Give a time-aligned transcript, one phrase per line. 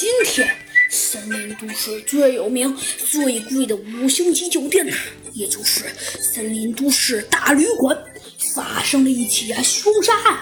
[0.00, 0.48] 今天，
[0.88, 4.96] 森林都市最有名、最贵的五星级酒店呐，
[5.34, 5.84] 也就是
[6.18, 8.02] 森林都市大旅馆，
[8.54, 10.38] 发生了一起啊凶杀案。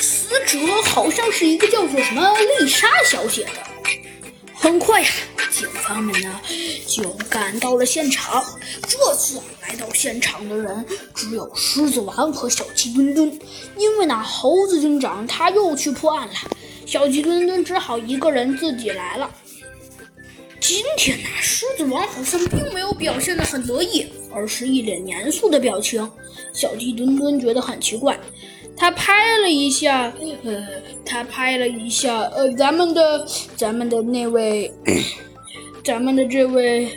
[0.00, 2.28] 死者好像是一个叫做什么
[2.58, 3.50] 丽莎小姐的。
[4.52, 5.08] 很快呀，
[5.52, 6.40] 警方们呢
[6.88, 8.44] 就赶到了现场。
[8.88, 13.38] 这次来到现场的人只有狮子王和小鸡墩墩，
[13.76, 16.34] 因为呢猴子警长他又去破案了。
[16.90, 19.30] 小鸡墩墩只好一个人自己来了。
[20.58, 26.10] 今天呢，狮子王好像并没有表现得很得意，而是一脸严肃的表情。
[26.52, 28.18] 小鸡墩墩觉得很奇怪，
[28.76, 30.12] 他拍了一下，
[30.42, 30.66] 呃，
[31.04, 33.24] 他拍了一下，呃，咱们的，
[33.56, 34.72] 咱们的那位，
[35.84, 36.88] 咱们的这位，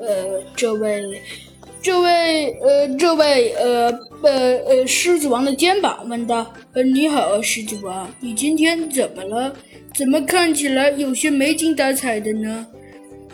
[0.00, 1.22] 呃，这位。
[1.86, 3.88] 这位呃，这位呃
[4.20, 9.54] 呃呃，狮子王的肩膀问道：“呃，你好，狮子王，你今天怎么了？
[9.94, 12.66] 怎么看起来有些没精打采的呢？”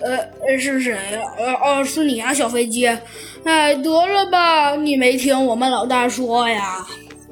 [0.05, 1.23] 呃呃，是谁呀？
[1.39, 2.86] 呃哦，是你啊，小飞机。
[3.45, 6.86] 哎，得了吧，你没听我们老大说呀？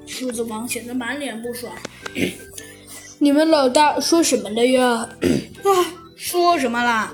[0.07, 1.71] 狮子王显得满脸不爽。
[3.19, 5.07] 你们老大说什么了呀？
[5.65, 5.69] 啊，
[6.17, 7.13] 说什么啦？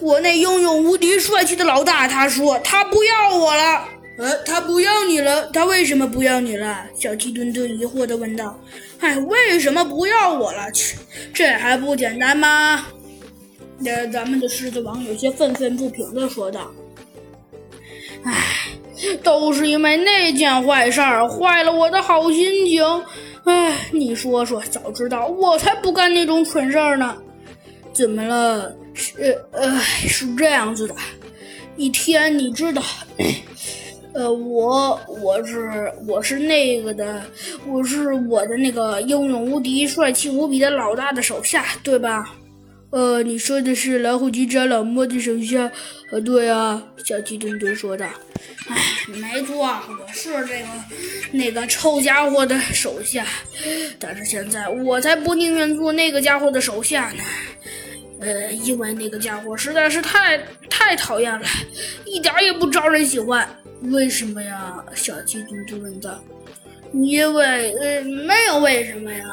[0.00, 3.84] 我那英勇无敌、帅气的老大，他说他不要我了。
[4.18, 5.46] 呃，他不要你了？
[5.52, 6.84] 他为什么不要你了？
[6.98, 8.58] 小鸡墩墩疑惑地问道。
[9.00, 10.70] 哎，为什么不要我了？
[10.72, 10.96] 切，
[11.32, 12.86] 这还不简单吗？
[13.84, 16.68] 呃，咱们的狮子王有些愤愤不平地说道。
[18.24, 18.34] 哎，
[19.22, 22.84] 都是因为那件坏事儿，坏了我的好心情。
[23.44, 27.16] 哎，你说说，早知道我才不干那种蠢事儿呢。
[27.98, 28.72] 怎么了？
[28.94, 30.94] 是呃，是这样子的，
[31.76, 32.80] 一天你知道，
[34.14, 37.20] 呃，我我是我是那个的，
[37.66, 42.32] 我是我的那个英勇无敌、帅气无比的老大的手下，对吧？
[42.90, 45.68] 呃，你说的是老虎机长老莫的手下？
[46.12, 48.06] 呃，对啊，小鸡墩墩说的。
[48.68, 48.76] 哎，
[49.08, 50.68] 没错，我是这个
[51.32, 53.26] 那个臭家伙的手下，
[53.98, 57.24] 但是现在我才不宁愿做那个家伙的手下呢。
[58.20, 61.46] 呃，因为那个家伙实在是太太讨厌了，
[62.04, 63.48] 一点也不招人喜欢。
[63.82, 64.84] 为什么呀？
[64.94, 66.22] 小鸡墩墩问道。
[66.92, 69.24] 因为呃，没有为什么呀。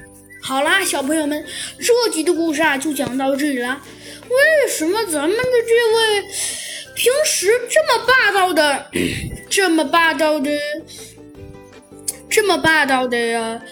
[0.42, 1.42] 好啦，小朋友们，
[1.78, 3.80] 这集的故事啊就讲到这里了。
[4.28, 6.22] 为什么咱们的这位
[6.94, 8.90] 平时这么霸道的，
[9.48, 10.50] 这么霸道的，
[12.28, 13.62] 这么霸道的呀？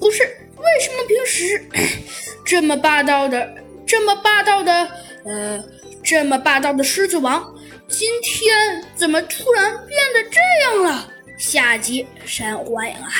[0.00, 1.62] 不是，为什么平时
[2.46, 3.54] 这么霸道的？
[3.92, 4.88] 这么霸道的，
[5.26, 5.62] 呃，
[6.02, 7.54] 这么霸道的狮子王，
[7.86, 11.06] 今天怎么突然变得这样了？
[11.36, 13.12] 下集山欢迎啊，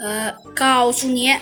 [0.00, 1.32] 呃，告诉你。